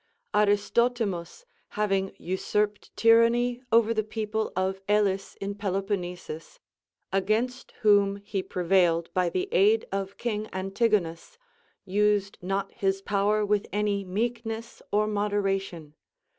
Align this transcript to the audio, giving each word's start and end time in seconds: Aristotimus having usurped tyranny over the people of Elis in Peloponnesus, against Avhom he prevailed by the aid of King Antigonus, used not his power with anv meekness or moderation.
Aristotimus 0.33 1.45
having 1.77 2.11
usurped 2.17 2.89
tyranny 2.97 3.61
over 3.71 3.93
the 3.93 4.03
people 4.03 4.51
of 4.55 4.81
Elis 4.89 5.35
in 5.35 5.53
Peloponnesus, 5.53 6.59
against 7.13 7.71
Avhom 7.83 8.19
he 8.25 8.41
prevailed 8.41 9.13
by 9.13 9.29
the 9.29 9.47
aid 9.51 9.85
of 9.91 10.17
King 10.17 10.49
Antigonus, 10.53 11.37
used 11.85 12.39
not 12.41 12.71
his 12.71 13.03
power 13.03 13.45
with 13.45 13.69
anv 13.69 14.07
meekness 14.07 14.81
or 14.91 15.05
moderation. 15.05 15.93